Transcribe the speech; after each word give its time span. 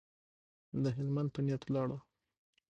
د 0.83 0.85
هلمند 0.97 1.29
په 1.33 1.39
نیت 1.45 1.61
ولاړو. 1.65 1.97